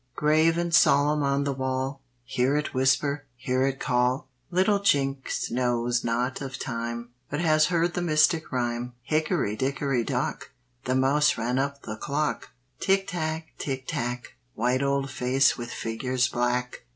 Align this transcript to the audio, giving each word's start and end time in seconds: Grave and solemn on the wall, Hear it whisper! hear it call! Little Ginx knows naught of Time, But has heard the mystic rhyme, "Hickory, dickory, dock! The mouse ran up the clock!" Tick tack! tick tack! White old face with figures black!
Grave 0.15 0.57
and 0.57 0.73
solemn 0.73 1.21
on 1.21 1.43
the 1.43 1.53
wall, 1.53 2.01
Hear 2.23 2.57
it 2.57 2.73
whisper! 2.73 3.27
hear 3.35 3.67
it 3.67 3.79
call! 3.79 4.27
Little 4.49 4.79
Ginx 4.79 5.51
knows 5.51 6.03
naught 6.03 6.41
of 6.41 6.57
Time, 6.57 7.11
But 7.29 7.39
has 7.41 7.67
heard 7.67 7.93
the 7.93 8.01
mystic 8.01 8.51
rhyme, 8.51 8.93
"Hickory, 9.03 9.55
dickory, 9.55 10.03
dock! 10.03 10.53
The 10.85 10.95
mouse 10.95 11.37
ran 11.37 11.59
up 11.59 11.83
the 11.83 11.97
clock!" 11.97 12.49
Tick 12.79 13.09
tack! 13.09 13.49
tick 13.59 13.85
tack! 13.87 14.33
White 14.55 14.81
old 14.81 15.11
face 15.11 15.55
with 15.55 15.69
figures 15.71 16.27
black! 16.27 16.83